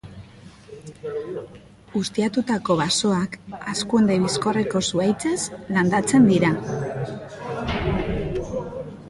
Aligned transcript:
Ustiatutako 1.99 2.77
basoak 2.79 3.37
hazkunde 3.73 4.17
bizkorreko 4.25 4.83
zuhaitzez 4.93 5.39
landatzen 5.77 6.27
dira. 6.33 6.53